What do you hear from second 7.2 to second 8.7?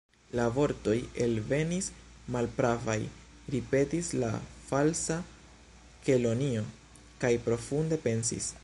kaj profunde pensis.